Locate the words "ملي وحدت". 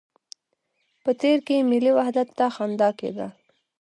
1.69-2.29